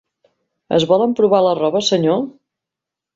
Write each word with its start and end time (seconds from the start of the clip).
Es 0.77 0.85
vol 0.91 1.03
emprovar 1.05 1.41
la 1.47 1.51
roba, 1.59 1.83
senyor? 1.91 2.25